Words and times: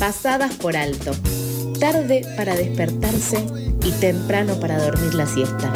pasadas 0.00 0.54
por 0.54 0.78
alto, 0.78 1.12
tarde 1.78 2.26
para 2.34 2.56
despertarse 2.56 3.44
y 3.84 3.92
temprano 4.00 4.58
para 4.58 4.82
dormir 4.82 5.12
la 5.12 5.26
siesta. 5.26 5.70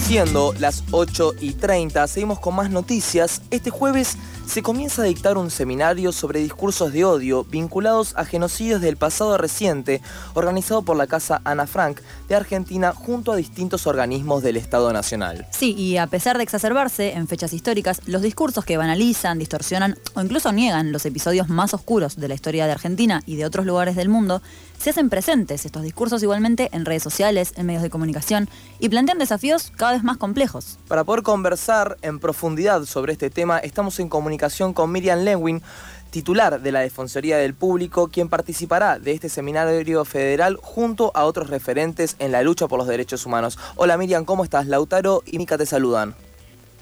Siendo 0.00 0.52
las 0.58 0.82
8 0.90 1.34
y 1.40 1.52
30, 1.52 2.08
seguimos 2.08 2.40
con 2.40 2.56
más 2.56 2.70
noticias. 2.70 3.42
Este 3.52 3.70
jueves 3.70 4.16
se 4.46 4.62
comienza 4.62 5.02
a 5.02 5.06
dictar 5.06 5.36
un 5.38 5.50
seminario 5.50 6.12
sobre 6.12 6.40
discursos 6.40 6.92
de 6.92 7.04
odio 7.04 7.44
vinculados 7.44 8.14
a 8.16 8.24
genocidios 8.24 8.80
del 8.80 8.96
pasado 8.96 9.36
reciente, 9.36 10.00
organizado 10.34 10.82
por 10.82 10.96
la 10.96 11.08
Casa 11.08 11.40
Ana 11.44 11.66
Frank 11.66 12.00
de 12.28 12.36
Argentina 12.36 12.92
junto 12.92 13.32
a 13.32 13.36
distintos 13.36 13.86
organismos 13.86 14.42
del 14.42 14.56
Estado 14.56 14.92
Nacional. 14.92 15.46
Sí, 15.50 15.74
y 15.76 15.96
a 15.96 16.06
pesar 16.06 16.36
de 16.36 16.44
exacerbarse 16.44 17.14
en 17.14 17.26
fechas 17.26 17.52
históricas, 17.52 18.00
los 18.06 18.22
discursos 18.22 18.64
que 18.64 18.76
banalizan, 18.76 19.38
distorsionan 19.38 19.98
o 20.14 20.22
incluso 20.22 20.52
niegan 20.52 20.92
los 20.92 21.04
episodios 21.06 21.48
más 21.48 21.74
oscuros 21.74 22.16
de 22.16 22.28
la 22.28 22.34
historia 22.34 22.66
de 22.66 22.72
Argentina 22.72 23.22
y 23.26 23.36
de 23.36 23.44
otros 23.44 23.66
lugares 23.66 23.96
del 23.96 24.08
mundo, 24.08 24.42
se 24.78 24.90
hacen 24.90 25.10
presentes 25.10 25.64
estos 25.64 25.82
discursos 25.82 26.22
igualmente 26.22 26.68
en 26.72 26.84
redes 26.84 27.02
sociales, 27.02 27.52
en 27.56 27.66
medios 27.66 27.82
de 27.82 27.90
comunicación 27.90 28.48
y 28.78 28.88
plantean 28.88 29.18
desafíos 29.18 29.72
cada 29.74 29.92
vez 29.92 30.04
más 30.04 30.18
complejos. 30.18 30.78
Para 30.86 31.02
poder 31.02 31.22
conversar 31.22 31.96
en 32.02 32.20
profundidad 32.20 32.84
sobre 32.84 33.12
este 33.12 33.30
tema, 33.30 33.58
estamos 33.58 33.98
en 33.98 34.08
comunicación 34.08 34.35
con 34.74 34.92
Miriam 34.92 35.20
Lewin, 35.20 35.62
titular 36.10 36.60
de 36.60 36.72
la 36.72 36.80
Defensoría 36.80 37.38
del 37.38 37.54
Público, 37.54 38.08
quien 38.08 38.28
participará 38.28 38.98
de 38.98 39.12
este 39.12 39.28
seminario 39.28 40.04
federal 40.04 40.56
junto 40.60 41.10
a 41.14 41.24
otros 41.24 41.50
referentes 41.50 42.16
en 42.18 42.32
la 42.32 42.42
lucha 42.42 42.68
por 42.68 42.78
los 42.78 42.86
derechos 42.86 43.24
humanos. 43.26 43.58
Hola 43.76 43.96
Miriam, 43.96 44.24
¿cómo 44.24 44.44
estás? 44.44 44.66
Lautaro 44.66 45.22
y 45.24 45.38
Mica 45.38 45.56
te 45.58 45.66
saludan. 45.66 46.14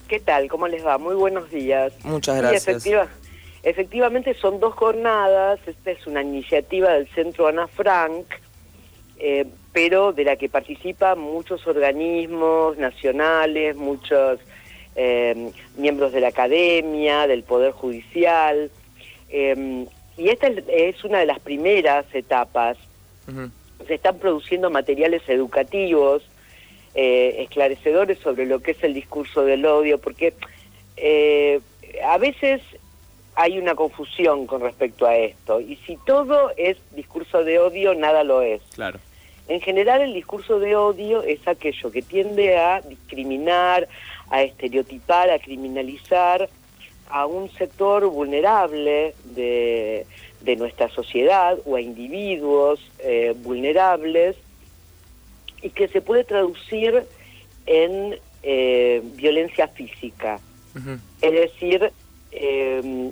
¿Qué 0.09 0.21
tal? 0.21 0.49
¿Cómo 0.49 0.69
les 0.69 0.85
va? 0.85 0.99
Muy 0.99 1.15
buenos 1.15 1.51
días. 1.51 1.93
Muchas 2.05 2.37
gracias. 2.37 2.87
efectivamente 3.63 4.35
son 4.35 4.61
dos 4.61 4.75
jornadas, 4.75 5.61
esta 5.67 5.93
es 5.93 6.07
una 6.07 6.23
iniciativa 6.23 6.93
del 6.93 7.09
Centro 7.09 7.47
Ana 7.47 7.67
Frank, 7.69 8.27
eh, 9.17 9.47
pero 9.73 10.13
de 10.13 10.25
la 10.25 10.37
que 10.37 10.49
participan 10.49 11.19
muchos 11.19 11.67
organismos 11.67 12.77
nacionales, 12.79 13.77
muchos 13.77 14.41
eh, 14.97 15.51
miembros 15.77 16.13
de 16.13 16.21
la 16.21 16.29
academia, 16.29 17.27
del 17.27 17.43
Poder 17.43 17.73
Judicial. 17.73 18.71
Eh, 19.29 19.87
y 20.17 20.29
esta 20.29 20.47
es 20.47 21.03
una 21.05 21.19
de 21.19 21.27
las 21.27 21.41
primeras 21.41 22.07
etapas. 22.15 22.77
Se 23.87 23.95
están 23.95 24.19
produciendo 24.19 24.71
materiales 24.71 25.23
educativos, 25.29 26.23
eh, 26.95 27.37
esclarecedores 27.41 28.19
sobre 28.19 28.47
lo 28.47 28.61
que 28.61 28.73
es 28.73 28.85
el 28.85 28.95
discurso 28.95 29.45
del 29.45 29.67
odio, 29.67 29.99
porque 29.99 30.35
a 32.05 32.19
veces 32.19 32.63
hay 33.35 33.59
una 33.59 33.75
confusión 33.75 34.47
con 34.47 34.61
respecto 34.61 35.07
a 35.07 35.17
esto. 35.17 35.61
Y 35.61 35.77
si 35.87 35.97
todo 36.07 36.53
es 36.57 36.77
discurso 36.93 37.43
de 37.43 37.59
odio, 37.59 37.95
nada 37.95 38.23
lo 38.23 38.43
es. 38.43 38.63
Claro. 38.75 39.01
En 39.47 39.61
general 39.61 40.01
el 40.01 40.15
discurso 40.15 40.59
de 40.59 40.75
odio 40.75 41.23
es 41.23 41.47
aquello 41.47 41.91
que 41.91 42.01
tiende 42.01 42.57
a 42.57 42.81
discriminar, 42.81 43.89
a 44.31 44.43
estereotipar, 44.43 45.31
a 45.31 45.39
criminalizar 45.39 46.49
a 47.09 47.27
un 47.27 47.51
sector 47.53 48.07
vulnerable 48.07 49.15
de, 49.25 50.07
nuestra 50.59 50.89
sociedad 50.91 51.59
o 51.65 51.77
a 51.77 51.81
individuos 51.81 52.79
eh, 52.99 53.35
vulnerables 53.43 54.37
y 55.63 55.71
que 55.71 55.89
se 55.89 56.03
puede 56.03 56.25
traducir 56.25 57.05
en 57.67 58.19
eh, 58.43 59.03
violencia 59.15 59.69
física. 59.69 60.39
Es 61.23 61.33
decir, 61.33 61.93
eh, 62.33 63.11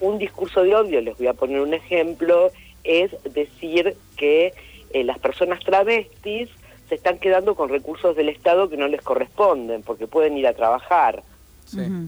un 0.00 0.18
discurso 0.18 0.62
de 0.62 0.74
odio, 0.74 1.00
les 1.00 1.16
voy 1.16 1.28
a 1.28 1.32
poner 1.32 1.60
un 1.60 1.72
ejemplo, 1.72 2.50
es 2.82 3.10
decir 3.32 3.96
que 4.16 4.52
las 4.92 5.18
personas 5.18 5.60
travestis 5.60 6.50
se 6.88 6.94
están 6.96 7.18
quedando 7.18 7.54
con 7.54 7.68
recursos 7.68 8.16
del 8.16 8.28
Estado 8.28 8.68
que 8.68 8.76
no 8.76 8.88
les 8.88 9.02
corresponden, 9.02 9.82
porque 9.82 10.06
pueden 10.06 10.36
ir 10.36 10.46
a 10.46 10.52
trabajar. 10.52 11.22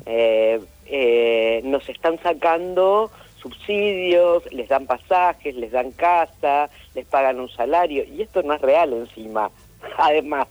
Eh, 0.04 0.60
eh, 0.87 1.60
nos 1.64 1.88
están 1.88 2.19
sacando 2.22 3.10
subsidios, 3.41 4.44
les 4.53 4.69
dan 4.69 4.86
pasajes, 4.86 5.54
les 5.56 5.72
dan 5.72 5.92
casa, 5.92 6.69
les 6.94 7.06
pagan 7.06 7.41
un 7.41 7.48
salario, 7.48 8.04
y 8.04 8.22
esto 8.22 8.42
no 8.42 8.54
es 8.54 8.60
real 8.60 8.92
encima, 8.92 9.50
además, 9.98 10.48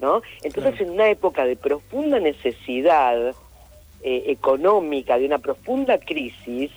¿no? 0.00 0.22
Entonces, 0.42 0.80
en 0.80 0.90
una 0.90 1.08
época 1.10 1.44
de 1.44 1.56
profunda 1.56 2.18
necesidad 2.18 3.34
eh, 4.02 4.24
económica, 4.26 5.18
de 5.18 5.26
una 5.26 5.38
profunda 5.38 5.98
crisis, 5.98 6.70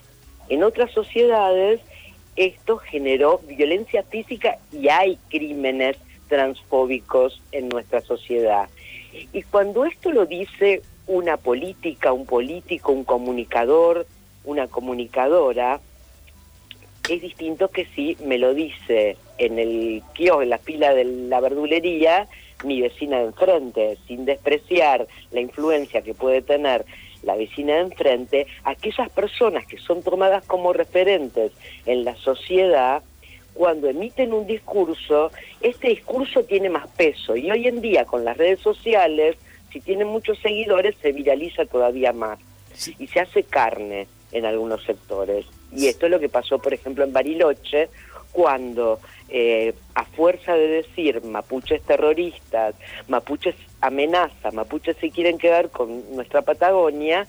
en 0.49 0.63
otras 0.63 0.91
sociedades 0.91 1.79
esto 2.35 2.77
generó 2.77 3.39
violencia 3.47 4.03
física 4.03 4.57
y 4.71 4.89
hay 4.89 5.17
crímenes 5.29 5.97
transfóbicos 6.33 7.39
en 7.51 7.69
nuestra 7.69 8.01
sociedad. 8.01 8.67
Y 9.31 9.43
cuando 9.43 9.85
esto 9.85 10.11
lo 10.11 10.25
dice 10.25 10.81
una 11.05 11.37
política, 11.37 12.11
un 12.11 12.25
político, 12.25 12.91
un 12.91 13.03
comunicador, 13.03 14.07
una 14.43 14.67
comunicadora, 14.67 15.79
es 17.07 17.21
distinto 17.21 17.67
que 17.67 17.85
si 17.93 18.17
me 18.25 18.39
lo 18.39 18.55
dice 18.55 19.15
en 19.37 19.59
el 19.59 20.01
kiosco, 20.15 20.41
en 20.41 20.49
la 20.49 20.57
fila 20.57 20.95
de 20.95 21.03
la 21.03 21.39
verdulería, 21.39 22.27
mi 22.63 22.81
vecina 22.81 23.19
de 23.19 23.25
enfrente, 23.25 23.97
sin 24.07 24.25
despreciar 24.25 25.05
la 25.31 25.39
influencia 25.39 26.01
que 26.01 26.15
puede 26.15 26.41
tener 26.41 26.83
la 27.21 27.35
vecina 27.35 27.75
de 27.75 27.81
enfrente, 27.81 28.47
aquellas 28.63 29.09
personas 29.11 29.67
que 29.67 29.77
son 29.77 30.01
tomadas 30.01 30.43
como 30.45 30.73
referentes 30.73 31.51
en 31.85 32.03
la 32.05 32.15
sociedad 32.15 33.03
cuando 33.53 33.87
emiten 33.87 34.33
un 34.33 34.45
discurso, 34.45 35.31
este 35.61 35.89
discurso 35.89 36.43
tiene 36.43 36.69
más 36.69 36.87
peso. 36.89 37.35
Y 37.35 37.51
hoy 37.51 37.67
en 37.67 37.81
día 37.81 38.05
con 38.05 38.25
las 38.25 38.37
redes 38.37 38.59
sociales, 38.59 39.37
si 39.71 39.79
tienen 39.79 40.07
muchos 40.07 40.39
seguidores, 40.39 40.95
se 41.01 41.11
viraliza 41.11 41.65
todavía 41.65 42.13
más. 42.13 42.39
Y 42.97 43.07
se 43.07 43.19
hace 43.19 43.43
carne 43.43 44.07
en 44.31 44.45
algunos 44.45 44.83
sectores. 44.83 45.45
Y 45.71 45.87
esto 45.87 46.07
es 46.07 46.11
lo 46.11 46.19
que 46.19 46.29
pasó, 46.29 46.59
por 46.59 46.73
ejemplo, 46.73 47.03
en 47.03 47.13
Bariloche, 47.13 47.89
cuando 48.31 48.99
eh, 49.29 49.73
a 49.95 50.05
fuerza 50.05 50.55
de 50.55 50.67
decir 50.67 51.23
mapuches 51.23 51.81
terroristas, 51.83 52.75
mapuches 53.07 53.55
amenaza, 53.79 54.51
mapuches 54.51 54.97
se 54.97 55.11
quieren 55.11 55.37
quedar 55.37 55.69
con 55.69 56.15
nuestra 56.15 56.41
Patagonia, 56.41 57.27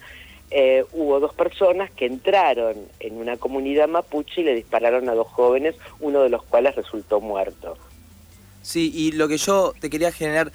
eh, 0.51 0.85
hubo 0.93 1.19
dos 1.19 1.33
personas 1.33 1.91
que 1.91 2.05
entraron 2.05 2.75
en 2.99 3.17
una 3.17 3.37
comunidad 3.37 3.87
mapuche 3.87 4.41
y 4.41 4.43
le 4.43 4.55
dispararon 4.55 5.09
a 5.09 5.13
dos 5.13 5.27
jóvenes, 5.27 5.75
uno 5.99 6.21
de 6.21 6.29
los 6.29 6.43
cuales 6.43 6.75
resultó 6.75 7.19
muerto. 7.19 7.77
Sí, 8.61 8.91
y 8.93 9.11
lo 9.11 9.27
que 9.27 9.37
yo 9.37 9.73
te 9.79 9.89
quería 9.89 10.11
generar 10.11 10.51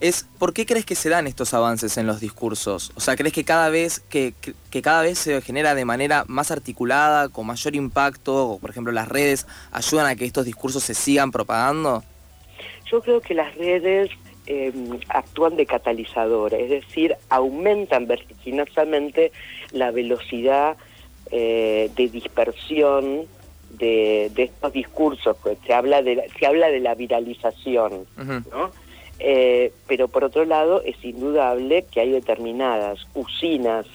es 0.00 0.26
¿por 0.38 0.52
qué 0.52 0.66
crees 0.66 0.84
que 0.84 0.94
se 0.94 1.08
dan 1.08 1.26
estos 1.26 1.54
avances 1.54 1.96
en 1.96 2.06
los 2.06 2.20
discursos? 2.20 2.92
O 2.94 3.00
sea, 3.00 3.16
¿crees 3.16 3.32
que 3.32 3.44
cada 3.44 3.68
vez 3.70 4.00
que, 4.00 4.34
que, 4.70 4.82
cada 4.82 5.02
vez 5.02 5.18
se 5.18 5.40
genera 5.40 5.74
de 5.74 5.84
manera 5.84 6.24
más 6.26 6.50
articulada, 6.50 7.28
con 7.28 7.46
mayor 7.46 7.74
impacto, 7.74 8.48
o 8.48 8.58
por 8.58 8.70
ejemplo 8.70 8.92
las 8.92 9.08
redes 9.08 9.46
ayudan 9.72 10.06
a 10.06 10.16
que 10.16 10.24
estos 10.24 10.44
discursos 10.44 10.82
se 10.82 10.94
sigan 10.94 11.30
propagando? 11.30 12.02
Yo 12.90 13.00
creo 13.00 13.20
que 13.20 13.34
las 13.34 13.54
redes 13.54 14.10
Em, 14.46 15.00
actúan 15.08 15.56
de 15.56 15.64
catalizador, 15.64 16.52
es 16.52 16.68
decir, 16.68 17.16
aumentan 17.30 18.06
vertiginosamente 18.06 19.32
la 19.72 19.90
velocidad 19.90 20.76
eh, 21.30 21.90
de 21.96 22.08
dispersión 22.08 23.22
de, 23.70 24.30
estos 24.36 24.72
discursos, 24.74 25.34
pues 25.42 25.56
se 25.66 25.72
habla 25.72 26.02
de 26.02 26.16
la, 26.16 26.24
se 26.38 26.46
habla 26.46 26.68
de 26.68 26.80
la 26.80 26.94
viralización, 26.94 28.06
¿no? 28.16 28.70
Eh, 29.18 29.72
pero 29.86 30.08
por 30.08 30.24
otro 30.24 30.44
lado 30.44 30.82
es 30.82 31.02
indudable 31.02 31.86
que 31.90 32.00
hay 32.00 32.10
determinadas 32.10 33.06
usinas 33.14 33.86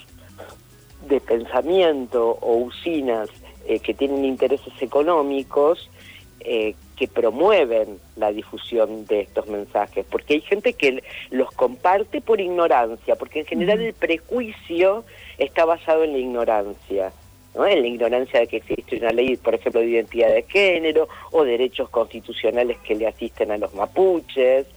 de 1.07 1.21
pensamiento 1.21 2.39
o 2.41 2.55
usinas 2.55 3.29
eh, 3.67 3.79
que 3.79 3.93
tienen 3.93 4.25
intereses 4.25 4.73
económicos 4.81 5.91
eh, 6.39 6.73
que 6.99 7.07
promueven 7.07 7.97
la 8.17 8.33
difusión 8.33 9.05
de 9.05 9.21
estos 9.21 9.47
mensajes, 9.47 10.05
porque 10.11 10.33
hay 10.33 10.41
gente 10.41 10.73
que 10.73 11.01
los 11.29 11.49
comparte 11.51 12.19
por 12.19 12.41
ignorancia, 12.41 13.15
porque 13.15 13.39
en 13.39 13.45
general 13.45 13.79
el 13.79 13.93
prejuicio 13.93 15.05
está 15.37 15.63
basado 15.63 16.03
en 16.03 16.11
la 16.11 16.17
ignorancia. 16.17 17.13
¿no? 17.55 17.65
en 17.65 17.81
la 17.81 17.87
ignorancia 17.87 18.41
de 18.41 18.47
que 18.47 18.57
existe 18.57 18.97
una 18.97 19.11
ley, 19.11 19.37
por 19.37 19.55
ejemplo, 19.55 19.79
de 19.79 19.87
identidad 19.87 20.27
de 20.27 20.43
género 20.43 21.07
o 21.31 21.45
derechos 21.45 21.89
constitucionales 21.89 22.77
que 22.79 22.95
le 22.95 23.07
asisten 23.07 23.49
a 23.51 23.57
los 23.57 23.73
mapuches. 23.73 24.67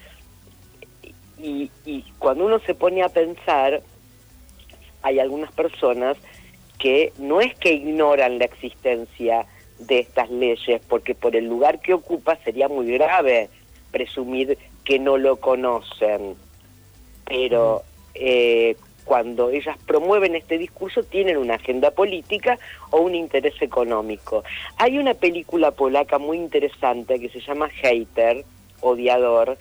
Y, 1.39 1.73
y 1.85 2.05
cuando 2.21 2.47
uno 2.47 2.61
se 2.61 2.75
pone 2.75 3.03
a 3.03 3.09
pensar, 3.09 3.83
hay 5.03 5.19
algunas 5.19 5.51
personas 5.51 6.17
que 6.79 7.13
no 7.19 7.41
es 7.41 7.53
que 7.57 7.73
ignoran 7.73 8.39
la 8.39 8.45
existencia 8.45 9.45
de 9.87 10.01
estas 10.01 10.31
leyes, 10.31 10.81
porque 10.89 11.15
por 11.15 11.37
el 11.37 11.47
lugar 11.47 11.81
que 11.81 11.95
ocupa 11.95 12.37
sería 12.45 12.69
muy 12.69 12.91
grave 12.93 13.49
presumir 13.91 14.59
que 14.85 14.99
no 14.99 15.19
lo 15.19 15.37
conocen. 15.37 16.35
Pero 17.27 17.83
eh, 18.15 18.77
cuando 19.05 19.51
ellas 19.51 19.77
promueven 19.87 20.37
este 20.37 20.59
discurso 20.59 21.03
tienen 21.03 21.37
una 21.37 21.55
agenda 21.55 21.91
política 21.91 22.59
o 22.91 23.01
un 23.01 23.15
interés 23.15 23.61
económico. 23.61 24.45
Hay 24.77 24.99
una 24.99 25.15
película 25.15 25.71
polaca 25.73 26.19
muy 26.19 26.39
interesante 26.39 27.19
que 27.19 27.29
se 27.29 27.41
llama 27.41 27.69
Hater, 27.69 28.45
odiador, 28.81 29.57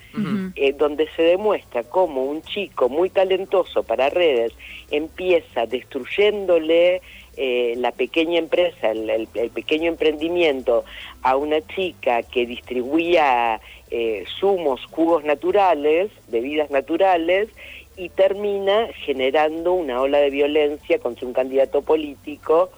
eh, 0.56 0.74
donde 0.74 1.08
se 1.16 1.22
demuestra 1.22 1.84
cómo 1.84 2.26
un 2.26 2.42
chico 2.42 2.90
muy 2.90 3.10
talentoso 3.10 3.84
para 3.84 4.10
redes 4.10 4.54
empieza 4.90 5.66
destruyéndole 5.66 7.02
eh, 7.44 7.74
la 7.78 7.92
pequeña 7.92 8.38
empresa, 8.38 8.92
el, 8.92 9.28
pequeño 9.50 9.90
emprendimiento 9.90 10.86
a 11.24 11.36
una 11.36 11.60
chica 11.62 12.22
que 12.22 12.46
distribuía 12.46 13.60
eh, 13.90 14.26
zumos, 14.40 14.86
jugos 14.92 15.24
naturales, 15.24 16.12
bebidas 16.28 16.70
naturales, 16.70 17.50
y 17.98 18.10
termina 18.10 18.90
generando 18.94 19.74
una 19.74 20.02
ola 20.02 20.20
de 20.20 20.30
violencia 20.30 21.00
contra 21.00 21.26
un 21.26 21.34
candidato 21.34 21.82
político, 21.82 22.70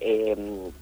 eh, 0.00 0.34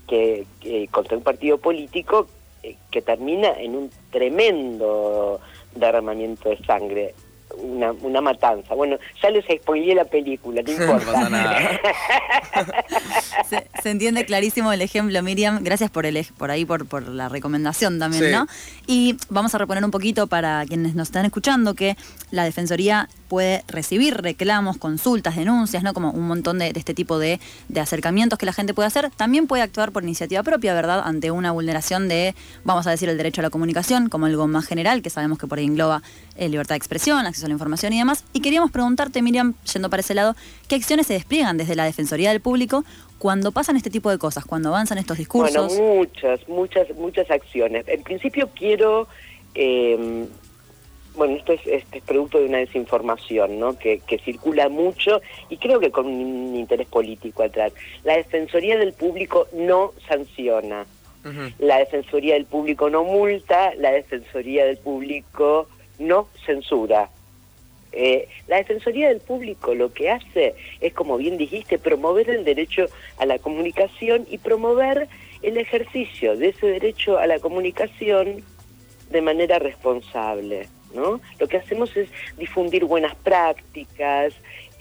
que, 0.06 0.46
contra 0.92 1.16
un 1.16 1.24
partido 1.24 1.58
político 1.58 2.28
eh, 2.62 2.76
que 2.92 3.02
termina 3.02 3.50
en 3.58 3.74
un 3.74 3.90
tremendo 4.12 5.40
derramamiento 5.74 6.50
de 6.50 6.58
sangre. 6.58 7.14
Una, 7.60 7.92
una 7.92 8.20
matanza. 8.20 8.74
Bueno, 8.74 8.96
ya 9.22 9.30
les 9.30 9.44
spoileé 9.44 9.94
la 9.94 10.04
película, 10.04 10.62
no 10.62 10.72
importa. 10.72 11.28
se, 13.82 13.90
entiende 13.90 14.24
clarísimo 14.24 14.72
el 14.72 14.82
ejemplo, 14.82 15.22
Miriam. 15.22 15.62
Gracias 15.62 15.90
por 15.90 16.06
el 16.06 16.18
por 16.36 16.50
ahí, 16.50 16.64
por, 16.64 16.86
por 16.86 17.08
la 17.08 17.28
recomendación 17.28 17.98
también, 17.98 18.32
¿no? 18.32 18.46
Y 18.86 19.16
vamos 19.28 19.54
a 19.54 19.58
reponer 19.58 19.84
un 19.84 19.90
poquito 19.90 20.26
para 20.26 20.64
quienes 20.66 20.94
nos 20.94 21.08
están 21.08 21.24
escuchando 21.24 21.74
que 21.74 21.96
la 22.30 22.44
Defensoría 22.44 23.08
puede 23.28 23.62
recibir 23.68 24.16
reclamos, 24.16 24.78
consultas, 24.78 25.36
denuncias, 25.36 25.82
¿no? 25.82 25.92
Como 25.92 26.10
un 26.10 26.26
montón 26.26 26.58
de, 26.58 26.72
este 26.74 26.94
tipo 26.94 27.18
de, 27.18 27.38
acercamientos 27.76 28.38
que 28.38 28.46
la 28.46 28.52
gente 28.52 28.74
puede 28.74 28.86
hacer. 28.86 29.10
También 29.16 29.46
puede 29.46 29.62
actuar 29.62 29.92
por 29.92 30.02
iniciativa 30.02 30.42
propia, 30.42 30.74
¿verdad? 30.74 31.02
Ante 31.04 31.30
una 31.30 31.52
vulneración 31.52 32.08
de, 32.08 32.34
vamos 32.64 32.86
a 32.86 32.90
decir, 32.90 33.08
el 33.08 33.16
derecho 33.16 33.40
a 33.40 33.44
la 33.44 33.50
comunicación, 33.50 34.08
como 34.08 34.26
algo 34.26 34.46
más 34.48 34.66
general, 34.66 35.02
que 35.02 35.10
sabemos 35.10 35.38
que 35.38 35.46
por 35.46 35.58
ahí 35.58 35.66
engloba 35.66 36.02
eh, 36.36 36.48
libertad 36.48 36.74
de 36.74 36.78
expresión, 36.78 37.26
acceso 37.26 37.46
a 37.46 37.48
la 37.48 37.54
información 37.54 37.92
y 37.92 37.98
demás. 37.98 38.24
Y 38.32 38.40
queríamos 38.40 38.70
preguntarte, 38.70 39.22
Miriam, 39.22 39.54
yendo 39.72 39.90
para 39.90 40.00
ese 40.00 40.14
lado, 40.14 40.34
¿qué 40.66 40.74
acciones 40.74 41.06
se 41.06 41.12
despliegan 41.12 41.58
desde 41.58 41.76
la 41.76 41.84
Defensoría 41.84 42.30
del 42.30 42.40
Público 42.40 42.84
cuando 43.18 43.52
pasan 43.52 43.76
este 43.76 43.90
tipo 43.90 44.10
de 44.10 44.18
cosas, 44.18 44.44
cuando 44.44 44.70
avanzan 44.70 44.98
estos 44.98 45.18
discursos? 45.18 45.74
Bueno, 45.74 45.94
muchas, 45.94 46.48
muchas, 46.48 46.96
muchas 46.96 47.30
acciones. 47.30 47.86
En 47.88 48.02
principio 48.02 48.48
quiero... 48.54 49.06
Eh, 49.54 50.26
bueno, 51.18 51.34
esto 51.34 51.52
es, 51.52 51.60
este 51.66 51.98
es 51.98 52.04
producto 52.04 52.38
de 52.38 52.46
una 52.46 52.58
desinformación, 52.58 53.58
¿no? 53.58 53.76
Que, 53.76 54.00
circula 54.24 54.68
mucho 54.68 55.20
y 55.50 55.56
creo 55.56 55.80
que 55.80 55.90
con 55.90 56.06
un 56.06 56.54
interés 56.54 56.86
político 56.86 57.42
atrás. 57.42 57.72
La 58.04 58.16
Defensoría 58.16 58.78
del 58.78 58.92
Público 58.92 59.48
no 59.52 59.92
sanciona, 60.08 60.86
la 61.58 61.78
Defensoría 61.78 62.34
del 62.34 62.46
Público 62.46 62.88
no 62.88 63.04
multa, 63.04 63.74
la 63.74 63.90
Defensoría 63.90 64.64
del 64.64 64.78
Público 64.78 65.68
no 65.98 66.28
censura. 66.46 67.10
Eh, 67.92 68.28
la 68.46 68.56
Defensoría 68.56 69.08
del 69.08 69.20
Público 69.20 69.74
lo 69.74 69.92
que 69.92 70.10
hace 70.10 70.54
es, 70.80 70.94
como 70.94 71.16
bien 71.16 71.36
dijiste, 71.36 71.78
promover 71.78 72.30
el 72.30 72.44
derecho 72.44 72.86
a 73.18 73.26
la 73.26 73.38
comunicación 73.38 74.26
y 74.30 74.38
promover 74.38 75.08
el 75.42 75.56
ejercicio 75.56 76.36
de 76.36 76.48
ese 76.48 76.66
derecho 76.66 77.18
a 77.18 77.26
la 77.26 77.38
comunicación 77.40 78.42
de 79.10 79.20
manera 79.20 79.58
responsable. 79.58 80.68
¿No? 80.94 81.20
Lo 81.38 81.48
que 81.48 81.58
hacemos 81.58 81.96
es 81.96 82.08
difundir 82.36 82.84
buenas 82.84 83.14
prácticas, 83.16 84.34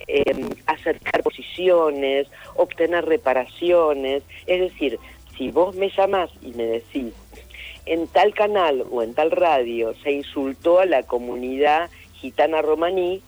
em, 0.06 0.50
acercar 0.66 1.22
posiciones, 1.22 2.28
obtener 2.54 3.04
reparaciones, 3.04 4.22
es 4.46 4.60
decir, 4.60 4.98
si 5.36 5.50
vos 5.50 5.74
me 5.76 5.90
llamás 5.90 6.30
y 6.42 6.52
me 6.52 6.64
decís, 6.64 7.12
en 7.86 8.06
tal 8.08 8.34
canal 8.34 8.84
o 8.90 9.02
en 9.02 9.14
tal 9.14 9.30
radio 9.30 9.94
se 10.02 10.12
insultó 10.12 10.80
a 10.80 10.86
la 10.86 11.04
comunidad 11.04 11.90
gitana 12.14 12.60
romaní, 12.60 13.22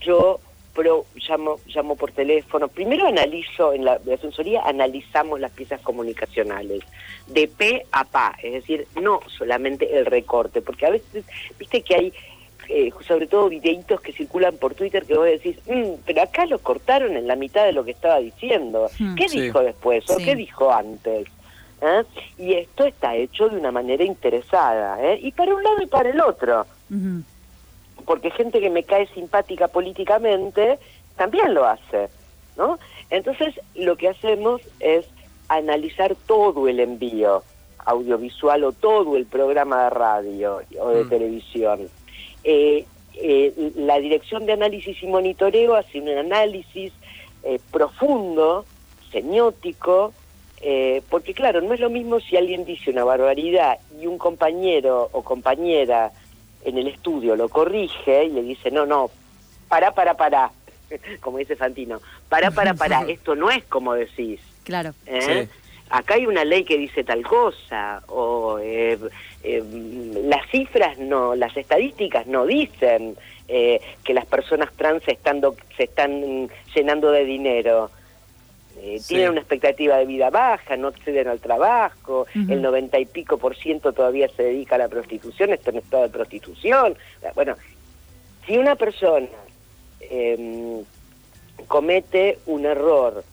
yo 0.00 0.40
pero 0.74 1.06
llamo, 1.28 1.60
llamo 1.66 1.96
por 1.96 2.12
teléfono. 2.12 2.68
Primero 2.68 3.06
analizo, 3.06 3.72
en 3.72 3.84
la, 3.84 4.00
asesoría 4.12 4.62
analizamos 4.64 5.40
las 5.40 5.52
piezas 5.52 5.80
comunicacionales, 5.80 6.82
de 7.28 7.48
P 7.48 7.86
a 7.92 8.04
PA, 8.04 8.36
es 8.42 8.52
decir, 8.52 8.86
no 9.00 9.20
solamente 9.28 9.96
el 9.96 10.06
recorte, 10.06 10.60
porque 10.60 10.86
a 10.86 10.90
veces, 10.90 11.24
viste 11.58 11.82
que 11.82 11.94
hay, 11.94 12.12
eh, 12.68 12.90
sobre 13.06 13.26
todo 13.26 13.48
videitos 13.48 14.00
que 14.00 14.12
circulan 14.12 14.56
por 14.56 14.74
Twitter 14.74 15.04
que 15.04 15.16
vos 15.16 15.26
decís, 15.26 15.56
mm, 15.66 16.00
pero 16.04 16.22
acá 16.22 16.46
lo 16.46 16.58
cortaron 16.58 17.16
en 17.16 17.26
la 17.26 17.36
mitad 17.36 17.64
de 17.64 17.72
lo 17.72 17.84
que 17.84 17.92
estaba 17.92 18.18
diciendo. 18.18 18.90
Hmm. 18.98 19.14
¿Qué 19.14 19.26
dijo 19.28 19.60
después 19.60 20.08
o 20.10 20.16
qué 20.16 20.34
dijo 20.34 20.72
antes? 20.72 21.28
¿Eh? 21.80 22.02
Y 22.38 22.54
esto 22.54 22.84
está 22.84 23.14
hecho 23.14 23.48
de 23.48 23.58
una 23.58 23.70
manera 23.70 24.04
interesada, 24.04 25.02
¿eh? 25.04 25.18
y 25.22 25.32
para 25.32 25.54
un 25.54 25.62
lado 25.62 25.82
y 25.82 25.86
para 25.86 26.10
el 26.10 26.20
otro 26.20 26.66
porque 28.04 28.30
gente 28.30 28.60
que 28.60 28.70
me 28.70 28.84
cae 28.84 29.06
simpática 29.08 29.68
políticamente 29.68 30.78
también 31.16 31.54
lo 31.54 31.66
hace, 31.66 32.08
¿no? 32.56 32.78
Entonces 33.10 33.54
lo 33.74 33.96
que 33.96 34.08
hacemos 34.08 34.60
es 34.80 35.06
analizar 35.48 36.16
todo 36.26 36.68
el 36.68 36.80
envío 36.80 37.42
audiovisual 37.84 38.64
o 38.64 38.72
todo 38.72 39.16
el 39.16 39.26
programa 39.26 39.84
de 39.84 39.90
radio 39.90 40.60
o 40.80 40.88
de 40.90 41.04
mm. 41.04 41.08
televisión. 41.08 41.88
Eh, 42.42 42.84
eh, 43.14 43.72
la 43.76 43.98
Dirección 43.98 44.46
de 44.46 44.54
Análisis 44.54 45.02
y 45.02 45.06
Monitoreo 45.06 45.76
hace 45.76 46.00
un 46.00 46.08
análisis 46.08 46.92
eh, 47.42 47.60
profundo, 47.70 48.64
semiótico, 49.10 50.12
porque 51.10 51.34
claro, 51.34 51.60
no 51.60 51.74
es 51.74 51.80
lo 51.80 51.90
mismo 51.90 52.20
si 52.20 52.38
alguien 52.38 52.64
dice 52.64 52.90
una 52.90 53.04
barbaridad 53.04 53.78
y 54.00 54.06
un 54.06 54.16
compañero 54.16 55.10
o 55.12 55.22
compañera 55.22 56.10
en 56.64 56.78
el 56.78 56.88
estudio 56.88 57.36
lo 57.36 57.48
corrige 57.48 58.24
y 58.24 58.30
le 58.30 58.42
dice, 58.42 58.70
no, 58.70 58.86
no, 58.86 59.10
para, 59.68 59.92
para, 59.92 60.14
para, 60.14 60.50
como 61.20 61.38
dice 61.38 61.56
Fantino, 61.56 62.00
para, 62.28 62.50
para, 62.50 62.74
para, 62.74 63.02
esto 63.08 63.34
no 63.34 63.50
es 63.50 63.64
como 63.64 63.94
decís. 63.94 64.40
Claro. 64.64 64.94
¿Eh? 65.06 65.48
Acá 65.90 66.14
hay 66.14 66.26
una 66.26 66.44
ley 66.44 66.64
que 66.64 66.78
dice 66.78 67.04
tal 67.04 67.22
cosa, 67.22 68.02
o 68.08 68.58
eh, 68.58 68.98
eh, 69.42 69.62
las 70.24 70.48
cifras 70.50 70.98
no, 70.98 71.34
las 71.34 71.56
estadísticas 71.56 72.26
no 72.26 72.46
dicen 72.46 73.16
que 73.46 74.14
las 74.14 74.24
personas 74.24 74.72
trans 74.72 75.04
se 75.04 75.12
están, 75.12 75.42
se 75.76 75.84
están 75.84 76.48
llenando 76.74 77.10
de 77.10 77.26
dinero. 77.26 77.90
Eh, 78.76 79.00
tienen 79.06 79.30
una 79.30 79.40
expectativa 79.40 79.96
de 79.96 80.04
vida 80.04 80.30
baja, 80.30 80.76
no 80.76 80.88
acceden 80.88 81.28
al 81.28 81.40
trabajo, 81.40 82.26
el 82.34 82.60
noventa 82.60 82.98
y 82.98 83.06
pico 83.06 83.38
por 83.38 83.56
ciento 83.56 83.92
todavía 83.92 84.28
se 84.28 84.42
dedica 84.42 84.74
a 84.74 84.78
la 84.78 84.88
prostitución, 84.88 85.52
está 85.52 85.70
en 85.70 85.78
estado 85.78 86.02
de 86.02 86.08
prostitución. 86.08 86.96
Bueno, 87.34 87.56
si 88.46 88.58
una 88.58 88.74
persona 88.74 89.28
em, 90.00 90.82
comete 91.68 92.38
un 92.46 92.66
error, 92.66 93.24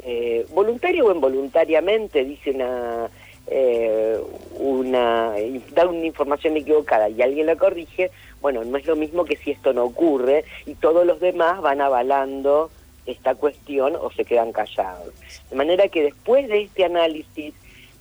eh, 0.00 0.46
voluntario 0.50 1.06
o 1.06 1.14
involuntariamente, 1.14 2.24
dice 2.24 2.50
una, 2.50 3.08
eh, 3.46 4.18
una, 4.58 5.32
da 5.72 5.86
una 5.86 6.06
información 6.06 6.56
equivocada 6.56 7.08
y 7.08 7.22
alguien 7.22 7.46
la 7.46 7.56
corrige, 7.56 8.10
bueno, 8.40 8.64
no 8.64 8.78
es 8.78 8.86
lo 8.86 8.96
mismo 8.96 9.24
que 9.24 9.36
si 9.36 9.50
esto 9.50 9.72
no 9.72 9.84
ocurre 9.84 10.44
y 10.66 10.74
todos 10.74 11.06
los 11.06 11.18
demás 11.20 11.60
van 11.60 11.80
avalando 11.80 12.70
esta 13.06 13.34
cuestión 13.34 13.96
o 13.96 14.10
se 14.10 14.24
quedan 14.24 14.52
callados. 14.52 15.14
De 15.50 15.56
manera 15.56 15.88
que 15.88 16.02
después 16.02 16.48
de 16.48 16.62
este 16.62 16.84
análisis 16.84 17.54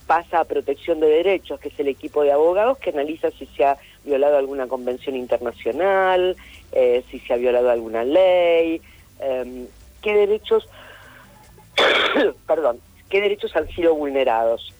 pasa 0.07 0.39
a 0.39 0.45
protección 0.45 0.99
de 0.99 1.07
derechos, 1.07 1.59
que 1.59 1.69
es 1.69 1.79
el 1.79 1.87
equipo 1.87 2.23
de 2.23 2.31
abogados 2.31 2.79
que 2.79 2.89
analiza 2.89 3.29
si 3.31 3.45
se 3.45 3.63
ha 3.63 3.77
violado 4.03 4.37
alguna 4.37 4.67
convención 4.67 5.15
internacional, 5.15 6.35
eh, 6.71 7.03
si 7.11 7.19
se 7.19 7.33
ha 7.33 7.37
violado 7.37 7.69
alguna 7.69 8.03
ley, 8.03 8.81
em, 9.19 9.67
qué 10.01 10.13
derechos, 10.15 10.67
perdón, 12.47 12.79
qué 13.09 13.21
derechos 13.21 13.55
han 13.55 13.67
sido 13.69 13.93
vulnerados. 13.93 14.73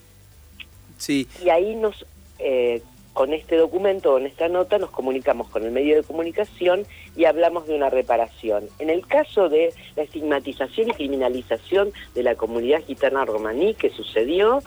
Sí. 0.98 1.28
Y 1.44 1.48
ahí 1.48 1.76
nos 1.76 2.04
eh, 2.40 2.82
con 3.12 3.32
este 3.32 3.56
documento 3.56 4.14
o 4.14 4.18
en 4.18 4.26
esta 4.26 4.48
nota 4.48 4.78
nos 4.78 4.90
comunicamos 4.90 5.48
con 5.48 5.64
el 5.64 5.72
medio 5.72 5.96
de 5.96 6.02
comunicación 6.02 6.84
y 7.16 7.24
hablamos 7.24 7.66
de 7.66 7.74
una 7.74 7.90
reparación. 7.90 8.68
En 8.78 8.88
el 8.88 9.06
caso 9.06 9.48
de 9.48 9.74
la 9.96 10.04
estigmatización 10.04 10.90
y 10.90 10.92
criminalización 10.92 11.92
de 12.14 12.22
la 12.22 12.36
comunidad 12.36 12.82
gitana 12.84 13.24
romaní 13.24 13.74
que 13.74 13.90
sucedió, 13.90 14.62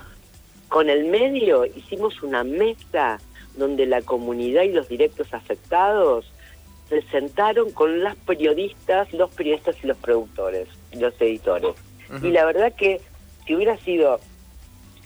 con 0.68 0.90
el 0.90 1.06
medio 1.06 1.66
hicimos 1.66 2.22
una 2.24 2.44
mesa 2.44 3.20
donde 3.56 3.86
la 3.86 4.02
comunidad 4.02 4.64
y 4.64 4.72
los 4.72 4.90
directos 4.90 5.34
afectados 5.34 6.26
se 6.90 7.02
sentaron 7.04 7.72
con 7.72 8.04
las 8.04 8.16
periodistas, 8.16 9.14
los 9.14 9.32
periodistas 9.32 9.76
y 9.84 9.88
los 9.88 9.98
productores, 9.98 10.68
los 10.92 11.14
editores. 11.22 11.76
Y 12.22 12.30
la 12.30 12.46
verdad 12.46 12.74
que 12.74 13.02
si 13.46 13.56
hubiera 13.56 13.78
sido 13.78 14.20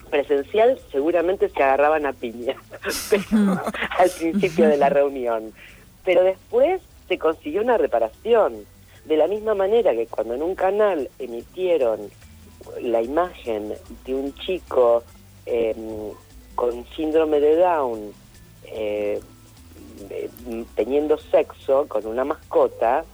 presencial 0.07 0.79
seguramente 0.91 1.49
se 1.49 1.63
agarraban 1.63 2.05
a 2.05 2.13
piña 2.13 2.55
al 3.97 4.09
principio 4.09 4.67
de 4.67 4.77
la 4.77 4.89
reunión. 4.89 5.53
Pero 6.03 6.23
después 6.23 6.81
se 7.07 7.17
consiguió 7.17 7.61
una 7.61 7.77
reparación. 7.77 8.65
De 9.05 9.15
la 9.15 9.27
misma 9.27 9.55
manera 9.55 9.93
que 9.93 10.07
cuando 10.07 10.33
en 10.33 10.41
un 10.41 10.53
canal 10.53 11.09
emitieron 11.17 12.09
la 12.81 13.01
imagen 13.01 13.73
de 14.05 14.15
un 14.15 14.33
chico 14.35 15.03
em, 15.45 16.11
con 16.55 16.85
síndrome 16.95 17.39
de 17.39 17.55
Down 17.55 18.13
eh, 18.65 19.21
eh, 20.09 20.29
teniendo 20.75 21.17
sexo 21.17 21.87
con 21.87 22.05
una 22.05 22.25
mascota 22.25 23.05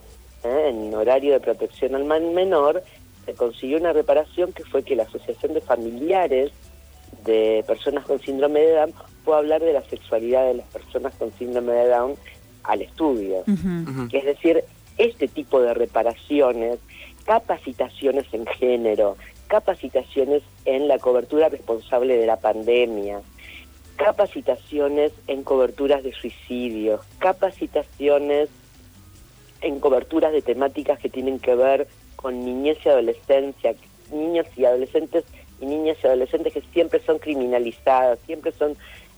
eh, 0.44 0.70
en 0.70 0.94
horario 0.94 1.34
de 1.34 1.40
protección 1.40 1.96
al 1.96 2.04
menor, 2.04 2.84
se 3.26 3.34
consiguió 3.34 3.78
una 3.78 3.94
reparación 3.94 4.52
que 4.52 4.64
fue 4.66 4.84
que 4.84 4.96
la 4.96 5.04
Asociación 5.04 5.54
de 5.54 5.62
Familiares 5.62 6.52
de 7.24 7.64
Personas 7.68 8.06
con 8.06 8.20
Síndrome 8.20 8.60
de 8.60 8.74
Down 8.74 8.94
fue 9.24 9.38
hablar 9.38 9.62
de 9.62 9.74
la 9.74 9.82
sexualidad 9.84 10.46
de 10.46 10.56
las 10.56 10.68
personas 10.68 11.14
con 11.16 11.32
síndrome 11.34 11.72
de 11.74 11.88
Down 11.88 12.16
al 12.64 12.82
estudio. 12.82 13.44
Es 14.12 14.26
decir, 14.26 14.64
este 14.98 15.28
tipo 15.28 15.62
de 15.62 15.74
reparaciones, 15.74 16.80
capacitaciones 17.26 18.26
en 18.34 18.46
género, 18.46 19.18
capacitaciones 19.48 20.44
en 20.66 20.88
la 20.88 21.00
cobertura 21.00 21.50
responsable 21.50 22.18
de 22.18 22.26
la 22.26 22.38
pandemia, 22.38 23.22
capacitaciones 23.96 25.12
en 25.28 25.44
coberturas 25.44 26.04
de 26.04 26.12
suicidios, 26.14 27.02
capacitaciones 27.20 28.50
en 29.62 29.80
coberturas 29.80 30.34
de 30.34 30.42
temáticas 30.42 31.00
que 31.00 31.10
tienen 31.10 31.40
que 31.40 31.56
ver 31.56 31.88
con 32.16 32.44
niñez 32.44 32.78
y 32.86 32.90
adolescencia, 32.90 33.76
niños 34.12 34.48
y 34.56 34.66
adolescentes 34.66 35.24
y 35.64 35.66
niñas 35.66 35.98
y 36.04 36.08
adolescentes 36.08 36.54
que 36.54 36.62
siempre 36.74 37.00
son 37.00 37.18
criminalizadas, 37.18 38.20
siempre 38.26 38.52
son 38.52 38.76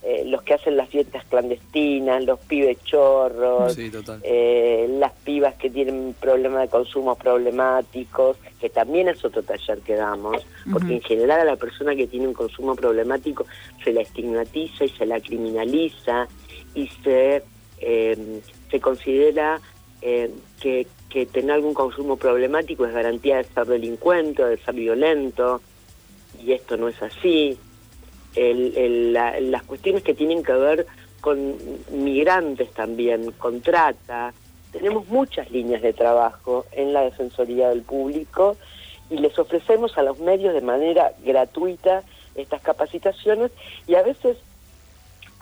eh, 0.08 0.24
los 0.24 0.44
que 0.44 0.54
hacen 0.54 0.78
las 0.78 0.88
fiestas 0.90 1.26
clandestinas, 1.26 2.24
los 2.26 2.40
pibes 2.42 2.78
chorros, 2.84 3.76
eh, 4.22 4.86
las 5.00 5.12
pibas 5.24 5.56
que 5.56 5.72
tienen 5.72 6.16
problemas 6.20 6.62
de 6.62 6.68
consumo 6.68 7.16
problemáticos, 7.16 8.38
que 8.62 8.70
también 8.70 9.08
es 9.08 9.26
otro 9.26 9.42
taller 9.42 9.80
que 9.80 9.96
damos, 9.96 10.46
porque 10.72 10.94
en 10.94 11.02
general 11.02 11.40
a 11.40 11.46
la 11.46 11.56
persona 11.56 11.96
que 11.96 12.06
tiene 12.06 12.28
un 12.28 12.36
consumo 12.36 12.76
problemático 12.76 13.48
se 13.84 13.94
la 13.94 14.02
estigmatiza 14.02 14.86
y 14.86 14.90
se 14.90 15.08
la 15.08 15.20
criminaliza 15.20 16.28
y 16.76 16.88
se, 17.04 17.42
em, 17.80 18.42
se 18.70 18.80
considera 18.80 19.60
em, 20.04 20.30
que, 20.62 20.86
que 21.10 21.26
tener 21.26 21.54
algún 21.54 21.74
consumo 21.74 22.16
problemático 22.16 22.86
es 22.86 22.94
garantía 22.94 23.38
de 23.38 23.46
ser 23.46 23.66
delincuente, 23.66 24.46
de 24.46 24.58
ser 24.58 24.76
violento, 24.76 25.62
y 26.46 26.54
esto 26.54 26.78
no 26.78 26.88
es 26.88 27.02
así 27.02 27.58
el, 28.36 29.14
las 29.14 29.64
cuestiones 29.64 30.04
que 30.04 30.14
tienen 30.14 30.44
que 30.44 30.54
ver 30.54 30.86
con 31.22 31.56
migrantes 31.92 32.72
también, 32.72 33.32
con 33.32 33.62
trata. 33.62 34.34
Tenemos 34.72 35.08
muchas 35.08 35.50
líneas 35.52 35.82
de 35.82 35.94
trabajo 35.94 36.66
en 36.72 36.94
la 36.94 37.02
Defensoría 37.02 37.70
del 37.70 37.82
Público 37.82 38.58
y 39.10 39.18
les 39.18 39.38
ofrecemos 39.40 39.98
a 39.98 40.04
los 40.04 40.20
medios 40.20 40.54
de 40.54 40.62
manera 40.62 41.14
gratuita 41.24 42.04
estas 42.36 42.62
capacitaciones 42.62 43.52
y 43.88 43.96
a 43.96 44.04
veces, 44.04 44.38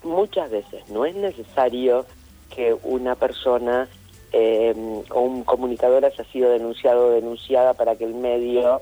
muchas 0.03 0.51
veces, 0.51 0.87
no 0.89 1.05
es 1.05 1.15
necesario 1.15 2.05
que 2.53 2.75
una 2.83 3.15
persona 3.15 3.87
eh, 4.31 4.73
o 5.09 5.21
un 5.21 5.43
comunicador 5.43 6.05
haya 6.05 6.23
sido 6.25 6.51
denunciado 6.51 7.07
o 7.07 7.09
denunciada 7.11 7.73
para 7.73 7.95
que 7.95 8.05
el 8.05 8.13
medio 8.13 8.81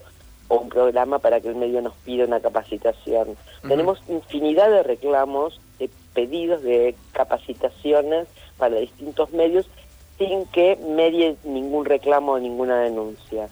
o 0.51 0.57
un 0.57 0.67
programa 0.67 1.19
para 1.19 1.39
que 1.39 1.47
el 1.47 1.55
medio 1.55 1.81
nos 1.81 1.93
pida 2.03 2.25
una 2.25 2.41
capacitación. 2.41 3.37
Tenemos 3.65 4.01
infinidad 4.09 4.69
de 4.69 4.83
reclamos, 4.83 5.61
de 5.79 5.89
pedidos 6.13 6.61
de 6.61 6.93
capacitaciones 7.13 8.27
para 8.57 8.75
distintos 8.75 9.31
medios 9.31 9.65
sin 10.17 10.45
que 10.47 10.75
medie 10.75 11.37
ningún 11.45 11.85
reclamo 11.85 12.33
o 12.33 12.39
ninguna 12.39 12.81
denuncia. 12.81 13.47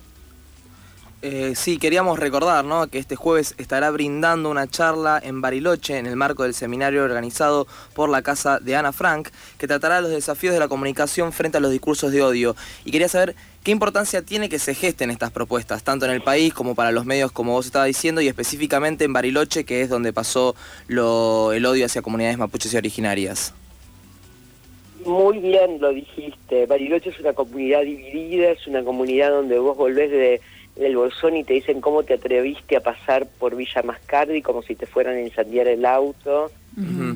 Eh, 1.22 1.52
sí, 1.54 1.78
queríamos 1.78 2.18
recordar 2.18 2.64
¿no? 2.64 2.88
que 2.88 2.98
este 2.98 3.18
jueves 3.18 3.54
estará 3.58 3.92
brindando 3.92 4.50
una 4.50 4.68
charla 4.68 5.20
en 5.22 5.42
Bariloche 5.42 5.98
en 5.98 6.06
el 6.06 6.16
marco 6.16 6.44
del 6.44 6.54
seminario 6.54 7.04
organizado 7.04 7.68
por 7.94 8.08
la 8.08 8.22
Casa 8.22 8.60
de 8.60 8.78
Ana 8.78 8.94
Frank, 8.94 9.28
que 9.58 9.68
tratará 9.68 10.00
los 10.00 10.12
desafíos 10.12 10.54
de 10.54 10.62
la 10.62 10.70
comunicación 10.70 11.34
frente 11.34 11.58
a 11.58 11.60
los 11.60 11.72
discursos 11.72 12.14
de 12.14 12.22
odio. 12.22 12.56
Y 12.86 12.92
quería 12.92 13.10
saber 13.10 13.36
qué 13.66 13.72
importancia 13.72 14.22
tiene 14.22 14.48
que 14.48 14.60
se 14.60 14.74
gesten 14.74 15.12
estas 15.12 15.32
propuestas, 15.32 15.84
tanto 15.84 16.06
en 16.06 16.12
el 16.12 16.22
país 16.22 16.54
como 16.54 16.74
para 16.74 16.94
los 16.94 17.06
medios, 17.06 17.34
como 17.34 17.52
vos 17.52 17.66
estabas 17.66 17.88
diciendo, 17.88 18.22
y 18.22 18.30
específicamente 18.30 19.04
en 19.04 19.12
Bariloche, 19.12 19.66
que 19.66 19.82
es 19.82 19.90
donde 19.90 20.14
pasó 20.14 20.56
lo, 20.88 21.52
el 21.52 21.66
odio 21.66 21.86
hacia 21.86 22.02
comunidades 22.02 22.38
mapuches 22.38 22.74
y 22.74 22.78
originarias. 22.78 23.54
Muy 25.06 25.40
bien 25.40 25.82
lo 25.82 25.90
dijiste, 25.90 26.66
Bariloche 26.66 27.10
es 27.10 27.20
una 27.20 27.34
comunidad 27.34 27.82
dividida, 27.82 28.52
es 28.52 28.68
una 28.68 28.84
comunidad 28.84 29.32
donde 29.32 29.58
vos 29.58 29.76
volvés 29.76 30.12
de 30.12 30.42
el 30.80 30.96
bolsón 30.96 31.36
y 31.36 31.44
te 31.44 31.54
dicen 31.54 31.82
cómo 31.82 32.04
te 32.04 32.14
atreviste 32.14 32.78
a 32.78 32.82
pasar 32.82 33.28
por 33.28 33.56
Villa 33.56 33.82
Mascardi 33.84 34.42
como 34.42 34.62
si 34.62 34.76
te 34.76 34.86
fueran 34.86 35.16
a 35.16 35.22
incendiar 35.22 35.68
el 35.68 35.86
auto, 35.86 36.52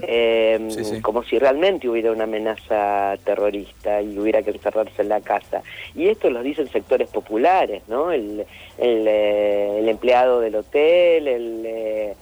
em, 0.05 1.01
como 1.01 1.23
si 1.23 1.39
realmente 1.39 1.87
hubiera 1.87 2.11
una 2.11 2.25
amenaza 2.25 3.15
terrorista 3.23 4.01
y 4.01 4.17
hubiera 4.19 4.41
que 4.41 4.51
encerrarse 4.51 5.01
en 5.01 5.09
la 5.09 5.21
casa. 5.21 5.63
Y 5.95 6.07
esto 6.07 6.29
lo 6.29 6.43
dicen 6.43 6.67
sectores 6.69 7.09
populares, 7.09 7.83
¿no? 7.87 8.11
El, 8.11 8.45
el, 8.77 9.07
eh, 9.07 9.89
empleado 9.89 10.39
del 10.39 10.55
hotel, 10.55 11.27
el... 11.27 11.63
Eh, 11.65 12.13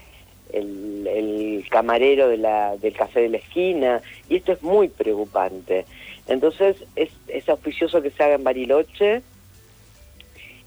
el, 0.54 1.08
el, 1.08 1.66
camarero 1.70 2.28
de 2.28 2.36
la, 2.36 2.76
del 2.76 2.94
café 2.94 3.22
de 3.22 3.30
la 3.30 3.38
esquina, 3.38 4.02
y 4.28 4.36
esto 4.36 4.52
es 4.52 4.62
muy 4.62 4.90
preocupante. 4.90 5.86
Entonces, 6.28 6.76
es, 6.98 7.10
es 7.30 7.48
auspicioso 7.48 8.02
que 8.02 8.10
se 8.12 8.22
haga 8.22 8.36
en 8.36 8.44
Bariloche, 8.44 9.22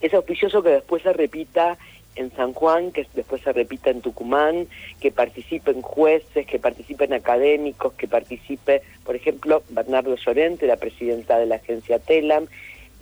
es 0.06 0.12
auspicioso 0.12 0.62
que 0.62 0.68
después 0.68 1.02
se 1.02 1.12
repita 1.12 1.78
en 2.14 2.30
San 2.36 2.52
Juan, 2.52 2.92
que 2.92 3.06
después 3.14 3.42
se 3.42 3.52
repita 3.52 3.90
en 3.90 4.02
Tucumán, 4.02 4.68
que 5.00 5.10
participen 5.10 5.82
jueces, 5.82 6.46
que 6.46 6.58
participen 6.58 7.12
académicos, 7.12 7.94
que 7.94 8.06
participe, 8.06 8.82
por 9.04 9.16
ejemplo, 9.16 9.62
Bernardo 9.70 10.14
Llorente, 10.16 10.66
la 10.66 10.76
presidenta 10.76 11.38
de 11.38 11.46
la 11.46 11.56
agencia 11.56 11.98
TELAM, 11.98 12.46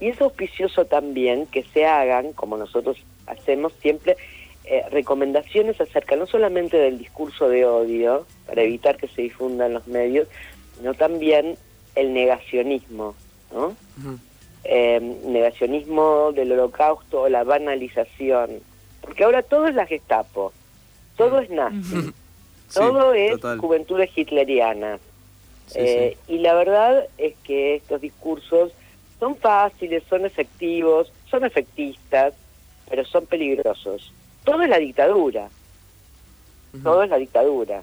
y 0.00 0.09
es 0.09 0.21
auspicioso 0.21 0.85
también 0.85 1.47
que 1.47 1.62
se 1.62 1.87
hagan, 1.87 2.32
como 2.32 2.56
nosotros 2.56 2.97
hacemos 3.26 3.73
siempre, 3.82 4.16
eh, 4.64 4.85
recomendaciones 4.90 5.80
acerca 5.80 6.14
no 6.14 6.26
solamente 6.26 6.76
del 6.76 6.99
discurso 6.99 7.49
de 7.49 7.66
odio, 7.66 8.26
para 8.47 8.62
evitar 8.62 8.97
que 8.97 9.09
se 9.09 9.23
difunda 9.23 9.66
en 9.66 9.75
los 9.75 9.88
medios, 9.88 10.28
sino 10.76 10.94
también 10.94 11.56
el 11.97 12.14
negacionismo, 12.14 13.14
¿no? 13.52 13.76
Eh, 14.64 15.00
negacionismo 15.26 16.33
del 16.33 16.52
holocausto 16.52 17.23
o 17.23 17.28
la 17.28 17.45
banalización. 17.45 18.61
Porque 19.00 19.25
ahora 19.25 19.42
todo 19.42 19.66
es 19.66 19.75
la 19.75 19.87
Gestapo, 19.87 20.52
todo 21.16 21.40
es 21.40 21.50
nazi, 21.50 22.12
todo 22.73 23.12
es 23.14 23.40
juventudes 23.59 24.16
hitlerianas. 24.16 25.00
Eh, 25.75 26.16
y 26.28 26.38
la 26.38 26.54
verdad 26.54 27.07
es 27.19 27.35
que 27.45 27.76
estos 27.76 28.00
discursos 28.00 28.73
son 29.19 29.37
fáciles, 29.37 30.02
son 30.09 30.26
efectivos, 30.26 31.12
son 31.31 31.45
efectistas, 31.45 32.35
pero 32.88 33.04
son 33.04 33.26
peligrosos. 33.26 34.12
Todo 34.45 34.62
es 34.62 34.69
la 34.69 34.78
dictadura. 34.78 35.49
Todo 36.83 37.02
es 37.02 37.11
la 37.11 37.19
dictadura. 37.19 37.83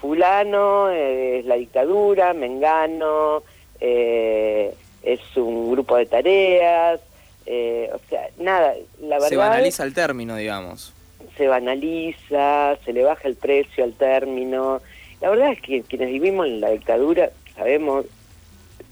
Fulano 0.00 0.90
es 0.90 1.44
la 1.44 1.56
dictadura, 1.56 2.32
Mengano, 2.32 3.42
eh, 3.80 4.74
es 5.12 5.20
un 5.36 5.70
grupo 5.70 5.96
de 5.96 6.06
tareas, 6.06 7.00
eh, 7.46 7.90
o 7.94 7.98
sea, 8.10 8.28
nada, 8.38 8.74
la 9.00 9.16
verdad... 9.16 9.28
Se 9.28 9.36
banaliza 9.36 9.84
el 9.84 9.94
término, 9.94 10.36
digamos. 10.36 10.92
Se 11.36 11.46
banaliza, 11.46 12.76
se 12.84 12.92
le 12.92 13.04
baja 13.04 13.26
el 13.26 13.36
precio 13.36 13.84
al 13.84 13.94
término. 13.94 14.82
La 15.22 15.30
verdad 15.30 15.52
es 15.52 15.62
que 15.62 15.82
quienes 15.82 16.10
vivimos 16.10 16.46
en 16.46 16.60
la 16.60 16.70
dictadura 16.70 17.30
sabemos 17.56 18.04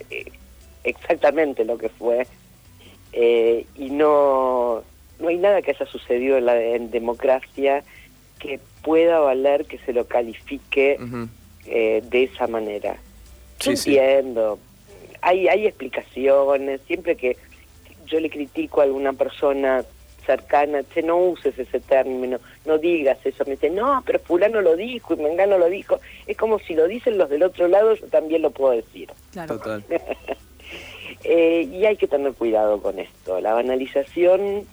eh, 0.08 0.32
exactamente 0.84 1.66
lo 1.66 1.76
que 1.76 1.90
fue 1.90 2.26
eh, 3.12 3.66
y 3.74 3.90
no, 3.90 4.82
no 5.18 5.28
hay 5.28 5.36
nada 5.36 5.60
que 5.60 5.72
haya 5.72 5.86
sucedido 5.86 6.38
en 6.38 6.46
la 6.46 6.54
democracia 6.54 7.84
que 8.38 8.58
pueda 8.82 9.18
valer 9.18 9.66
que 9.66 9.78
se 9.78 9.92
lo 9.92 10.06
califique 10.06 10.98
de 11.64 12.22
esa 12.22 12.46
manera. 12.46 12.96
Yo 13.60 13.72
entiendo, 13.72 14.58
hay, 15.20 15.48
hay 15.48 15.66
explicaciones, 15.66 16.80
siempre 16.86 17.16
que 17.16 17.36
yo 18.06 18.20
le 18.20 18.30
critico 18.30 18.80
a 18.80 18.84
alguna 18.84 19.12
persona 19.12 19.84
cercana, 20.24 20.82
che, 20.82 21.02
no 21.02 21.16
uses 21.16 21.58
ese 21.58 21.80
término, 21.80 22.38
no 22.64 22.78
digas 22.78 23.18
eso, 23.24 23.44
me 23.44 23.52
dice, 23.52 23.70
no, 23.70 24.02
pero 24.04 24.18
fulano 24.18 24.60
lo 24.60 24.76
dijo 24.76 25.14
y 25.14 25.18
Mengano 25.18 25.56
lo 25.56 25.68
dijo, 25.68 26.00
es 26.26 26.36
como 26.36 26.58
si 26.58 26.74
lo 26.74 26.86
dicen 26.88 27.16
los 27.16 27.30
del 27.30 27.44
otro 27.44 27.68
lado, 27.68 27.94
yo 27.94 28.06
también 28.08 28.42
lo 28.42 28.50
puedo 28.50 28.72
decir. 28.72 29.08
Claro. 29.32 29.56
Total. 29.56 29.84
eh, 31.24 31.68
y 31.70 31.86
hay 31.86 31.96
que 31.96 32.08
tener 32.08 32.32
cuidado 32.34 32.82
con 32.82 32.98
esto, 32.98 33.40
la 33.40 33.54
banalización 33.54 34.66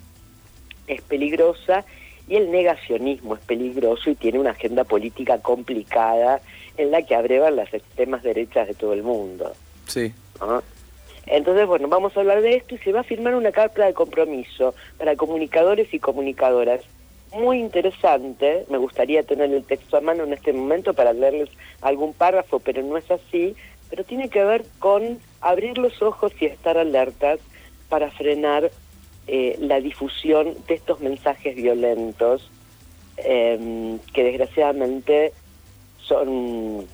es 0.88 1.02
peligrosa 1.02 1.86
y 2.28 2.36
el 2.36 2.52
negacionismo 2.52 3.36
es 3.36 3.42
peligroso 3.42 4.10
y 4.10 4.16
tiene 4.16 4.40
una 4.40 4.52
agenda 4.52 4.84
política 4.84 5.40
complicada 5.40 6.42
en 6.78 6.92
la 6.92 7.04
que 7.04 7.16
abrevan 7.16 7.56
las 7.56 7.74
extremas 7.74 8.24
derechas 8.24 8.68
de 8.68 8.74
todo 8.74 8.94
el 8.94 9.04
mundo. 9.04 9.54
Sí. 9.94 10.12
Entonces, 11.28 11.68
bueno, 11.68 11.88
vamos 11.88 12.18
a 12.18 12.22
hablar 12.22 12.42
de 12.42 12.56
esto 12.56 12.74
y 12.74 12.80
se 12.80 12.92
va 12.92 13.02
a 13.02 13.04
firmar 13.04 13.36
una 13.36 13.52
carta 13.52 13.86
de 13.86 13.94
compromiso 13.94 14.74
para 14.98 15.16
comunicadores 15.16 15.94
y 15.94 16.00
comunicadoras. 16.00 16.82
Muy 17.32 17.60
interesante, 17.60 18.66
me 18.70 18.80
gustaría 18.80 19.22
tener 19.22 19.54
el 19.54 19.64
texto 19.66 19.98
a 19.98 20.02
mano 20.02 20.24
en 20.24 20.34
este 20.34 20.52
momento 20.52 20.96
para 20.96 21.14
leerles 21.14 21.50
algún 21.82 22.14
párrafo, 22.14 22.60
pero 22.60 22.82
no 22.82 22.98
es 22.98 23.10
así, 23.12 23.56
pero 23.92 24.04
tiene 24.04 24.30
que 24.30 24.44
ver 24.44 24.66
con 24.80 25.20
abrir 25.42 25.78
los 25.78 26.02
ojos 26.02 26.32
y 26.40 26.46
estar 26.46 26.78
alertas 26.78 27.40
para 27.88 28.10
frenar 28.10 28.72
eh, 29.28 29.56
la 29.60 29.80
difusión 29.80 30.56
de 30.68 30.74
estos 30.74 31.02
mensajes 31.02 31.56
violentos 31.56 32.50
eh, 33.18 33.98
que 34.12 34.24
desgraciadamente 34.24 35.34
son 36.02 36.88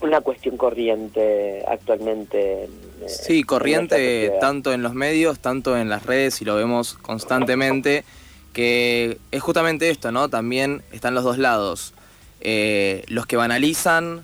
una 0.00 0.20
cuestión 0.20 0.56
corriente 0.56 1.62
actualmente. 1.66 2.68
sí, 3.06 3.44
corriente 3.44 4.32
tanto 4.40 4.72
en 4.72 4.82
los 4.82 4.94
medios, 4.94 5.38
tanto 5.38 5.76
en 5.76 5.88
las 5.88 6.06
redes 6.06 6.40
y 6.42 6.44
lo 6.44 6.56
vemos 6.56 6.94
constantemente, 6.94 8.04
que 8.52 9.18
es 9.30 9.42
justamente 9.42 9.90
esto, 9.90 10.12
¿no? 10.12 10.28
También 10.28 10.82
están 10.92 11.14
los 11.14 11.24
dos 11.24 11.38
lados. 11.38 11.94
Eh, 12.40 13.04
los 13.08 13.26
que 13.26 13.36
banalizan, 13.36 14.22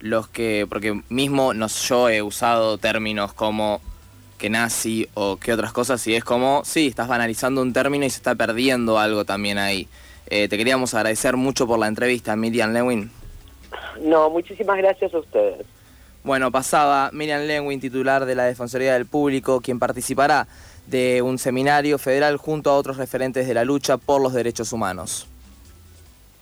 los 0.00 0.28
que, 0.28 0.66
porque 0.68 1.02
mismo 1.08 1.54
nos, 1.54 1.88
yo 1.88 2.08
he 2.08 2.22
usado 2.22 2.78
términos 2.78 3.32
como 3.34 3.80
que 4.38 4.48
nazi 4.48 5.08
o 5.14 5.36
que 5.36 5.52
otras 5.52 5.72
cosas 5.72 6.06
y 6.06 6.14
es 6.14 6.24
como, 6.24 6.62
sí, 6.64 6.86
estás 6.86 7.08
banalizando 7.08 7.60
un 7.60 7.72
término 7.72 8.06
y 8.06 8.10
se 8.10 8.16
está 8.16 8.34
perdiendo 8.34 8.98
algo 8.98 9.24
también 9.24 9.58
ahí. 9.58 9.88
Eh, 10.30 10.48
te 10.48 10.56
queríamos 10.56 10.94
agradecer 10.94 11.36
mucho 11.36 11.66
por 11.66 11.78
la 11.78 11.88
entrevista, 11.88 12.36
Miriam 12.36 12.72
Lewin. 12.72 13.10
No, 14.00 14.30
muchísimas 14.30 14.78
gracias 14.78 15.12
a 15.14 15.18
ustedes. 15.18 15.66
Bueno, 16.24 16.50
pasaba 16.50 17.10
Miriam 17.12 17.42
Lewin, 17.42 17.80
titular 17.80 18.26
de 18.26 18.34
la 18.34 18.44
Defensoría 18.44 18.94
del 18.94 19.06
Público, 19.06 19.60
quien 19.60 19.78
participará 19.78 20.46
de 20.86 21.22
un 21.22 21.38
seminario 21.38 21.98
federal 21.98 22.36
junto 22.36 22.70
a 22.70 22.76
otros 22.76 22.96
referentes 22.96 23.46
de 23.46 23.54
la 23.54 23.64
lucha 23.64 23.96
por 23.98 24.20
los 24.20 24.32
derechos 24.32 24.72
humanos. 24.72 25.28